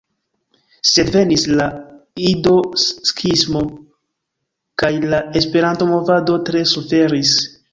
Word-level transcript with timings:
Sed 0.91 1.11
venis 1.15 1.43
la 1.59 1.67
Ido-skismo, 2.31 3.63
kaj 4.85 4.91
la 5.13 5.23
Esperanto-movado 5.43 6.41
tre 6.49 6.65
suferis. 6.75 7.37